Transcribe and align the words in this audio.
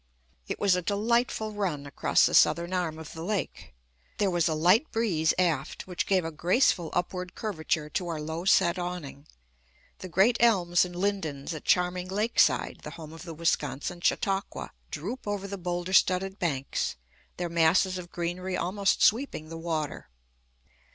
It 0.47 0.59
was 0.59 0.75
a 0.75 0.81
delightful 0.81 1.51
run 1.53 1.85
across 1.85 2.25
the 2.25 2.33
southern 2.33 2.73
arm 2.73 2.97
of 2.97 3.13
the 3.13 3.21
lake. 3.21 3.75
There 4.17 4.31
was 4.31 4.47
a 4.47 4.55
light 4.55 4.91
breeze 4.91 5.31
aft, 5.37 5.85
which 5.85 6.07
gave 6.07 6.25
a 6.25 6.31
graceful 6.31 6.89
upward 6.93 7.35
curvature 7.35 7.87
to 7.91 8.07
our 8.07 8.19
low 8.19 8.43
set 8.45 8.79
awning. 8.79 9.27
The 9.99 10.09
great 10.09 10.37
elms 10.39 10.85
and 10.85 10.95
lindens 10.95 11.53
at 11.53 11.65
charming 11.65 12.07
Lakeside 12.07 12.79
the 12.81 12.89
home 12.97 13.13
of 13.13 13.21
the 13.21 13.35
Wisconsin 13.35 14.01
Chautauqua 14.01 14.71
droop 14.89 15.27
over 15.27 15.47
the 15.47 15.59
bowlder 15.59 15.93
studded 15.93 16.39
banks, 16.39 16.95
their 17.37 17.47
masses 17.47 17.99
of 17.99 18.09
greenery 18.11 18.57
almost 18.57 19.03
sweeping 19.03 19.49
the 19.49 19.57
water. 19.59 20.09